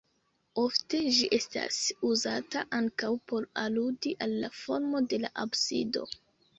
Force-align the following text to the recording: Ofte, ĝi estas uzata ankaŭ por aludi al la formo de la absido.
Ofte, 0.61 1.01
ĝi 1.17 1.27
estas 1.39 1.77
uzata 2.09 2.65
ankaŭ 2.79 3.13
por 3.31 3.49
aludi 3.67 4.19
al 4.29 4.37
la 4.43 4.53
formo 4.65 5.07
de 5.15 5.25
la 5.25 5.37
absido. 5.49 6.11